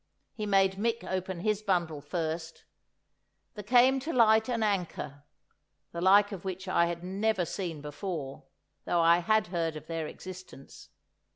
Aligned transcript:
He 0.33 0.47
made 0.47 0.77
Mick 0.77 1.03
open 1.07 1.41
his 1.41 1.61
bundle 1.61 2.01
first. 2.01 2.65
There 3.53 3.63
came 3.63 3.99
to 3.99 4.11
light 4.11 4.49
an 4.49 4.63
anchor, 4.63 5.25
the 5.91 6.01
like 6.01 6.31
of 6.31 6.43
which 6.43 6.67
I 6.67 6.87
had 6.87 7.03
never 7.03 7.45
seen 7.45 7.81
before, 7.81 8.45
though 8.85 9.01
I 9.01 9.19
had 9.19 9.49
heard 9.53 9.75
of 9.75 9.85
their 9.85 10.07
existence. 10.07 10.89